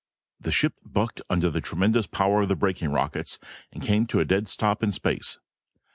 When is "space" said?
4.91-5.37